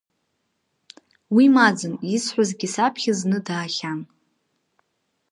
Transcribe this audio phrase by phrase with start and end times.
[1.35, 3.99] Уи маӡан, изҳәазгьы саԥхьа зны даахьан.